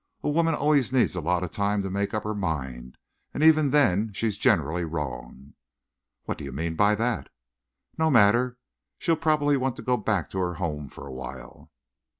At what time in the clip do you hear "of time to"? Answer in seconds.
1.43-1.91